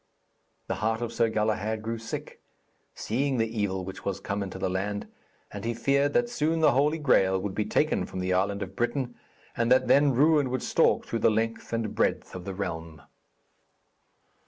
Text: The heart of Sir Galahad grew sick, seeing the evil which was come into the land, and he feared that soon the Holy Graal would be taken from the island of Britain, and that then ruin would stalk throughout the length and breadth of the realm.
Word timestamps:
The 0.65 0.73
heart 0.81 0.99
of 1.03 1.13
Sir 1.13 1.29
Galahad 1.29 1.83
grew 1.83 1.99
sick, 1.99 2.41
seeing 2.95 3.37
the 3.37 3.45
evil 3.61 3.85
which 3.85 4.03
was 4.03 4.19
come 4.19 4.41
into 4.41 4.57
the 4.57 4.67
land, 4.67 5.05
and 5.51 5.63
he 5.63 5.75
feared 5.75 6.13
that 6.13 6.27
soon 6.27 6.59
the 6.59 6.71
Holy 6.71 6.97
Graal 6.97 7.39
would 7.39 7.53
be 7.53 7.65
taken 7.65 8.07
from 8.07 8.17
the 8.19 8.33
island 8.33 8.63
of 8.63 8.75
Britain, 8.75 9.13
and 9.55 9.71
that 9.71 9.87
then 9.87 10.11
ruin 10.15 10.49
would 10.49 10.63
stalk 10.63 11.05
throughout 11.05 11.21
the 11.21 11.29
length 11.29 11.71
and 11.71 11.93
breadth 11.93 12.33
of 12.33 12.45
the 12.45 12.55
realm. 12.55 13.03